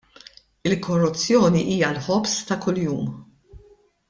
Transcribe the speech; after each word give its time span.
Il-korruzzjoni 0.69 1.61
hija 1.75 1.91
l-ħobż 1.97 2.41
ta' 2.49 2.59
kuljum. 2.65 3.15